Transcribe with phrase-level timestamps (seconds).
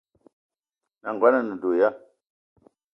[0.99, 1.89] N’nagono a ne do ya?